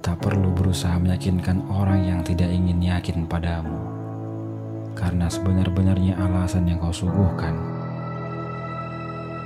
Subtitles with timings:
[0.00, 3.76] tak perlu berusaha meyakinkan orang yang tidak ingin yakin padamu.
[4.96, 7.52] Karena sebenar-benarnya alasan yang kau suguhkan,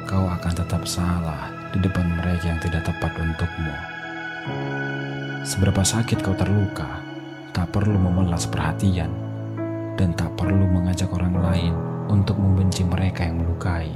[0.07, 3.75] kau akan tetap salah di depan mereka yang tidak tepat untukmu.
[5.43, 7.03] Seberapa sakit kau terluka,
[7.51, 9.11] tak perlu memelas perhatian
[9.99, 11.75] dan tak perlu mengajak orang lain
[12.07, 13.91] untuk membenci mereka yang melukai.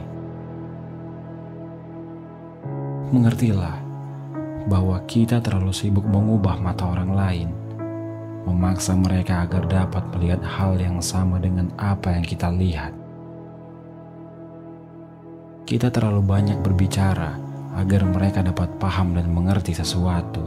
[3.15, 3.88] Mengertilah
[4.69, 7.49] bahwa kita terlalu sibuk mengubah mata orang lain,
[8.45, 12.93] memaksa mereka agar dapat melihat hal yang sama dengan apa yang kita lihat.
[15.65, 17.41] Kita terlalu banyak berbicara
[17.81, 20.45] agar mereka dapat paham dan mengerti sesuatu,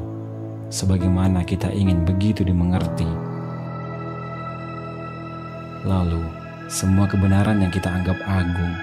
[0.69, 3.09] sebagaimana kita ingin begitu dimengerti.
[5.81, 6.21] Lalu,
[6.69, 8.73] semua kebenaran yang kita anggap agung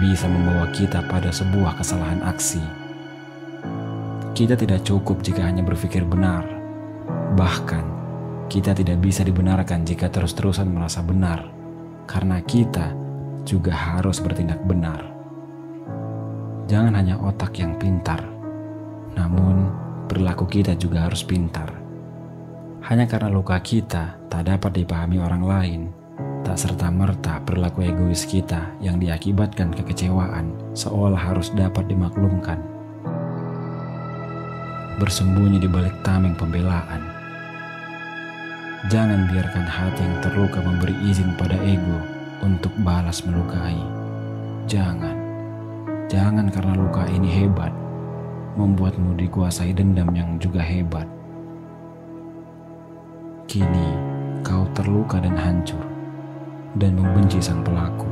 [0.00, 2.89] bisa membawa kita pada sebuah kesalahan aksi
[4.40, 6.48] kita tidak cukup jika hanya berpikir benar.
[7.36, 7.84] Bahkan,
[8.48, 11.44] kita tidak bisa dibenarkan jika terus-terusan merasa benar,
[12.08, 12.96] karena kita
[13.44, 15.12] juga harus bertindak benar.
[16.72, 18.24] Jangan hanya otak yang pintar,
[19.12, 19.68] namun
[20.08, 21.76] perilaku kita juga harus pintar.
[22.88, 25.82] Hanya karena luka kita tak dapat dipahami orang lain,
[26.48, 32.79] tak serta-merta perilaku egois kita yang diakibatkan kekecewaan seolah harus dapat dimaklumkan
[35.00, 37.00] bersembunyi di balik tameng pembelaan.
[38.92, 42.04] Jangan biarkan hati yang terluka memberi izin pada ego
[42.44, 43.80] untuk balas melukai.
[44.68, 45.16] Jangan,
[46.12, 47.72] jangan karena luka ini hebat,
[48.60, 51.08] membuatmu dikuasai dendam yang juga hebat.
[53.48, 53.88] Kini
[54.44, 55.80] kau terluka dan hancur,
[56.76, 58.08] dan membenci sang pelaku.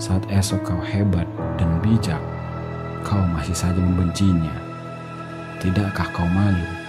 [0.00, 1.28] Saat esok kau hebat
[1.60, 2.20] dan bijak,
[3.04, 4.71] kau masih saja membencinya.
[5.62, 6.81] Tidakkah kau malu